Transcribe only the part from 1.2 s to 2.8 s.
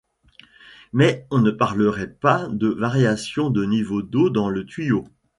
on ne parlerait pas de